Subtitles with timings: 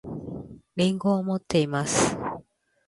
[0.77, 2.17] りんごを持っています